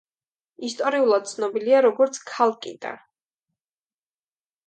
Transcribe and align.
ისტორიულად 0.67 1.27
ცნობილია 1.31 1.83
როგორც 1.87 2.17
ქალკიდა. 2.31 2.95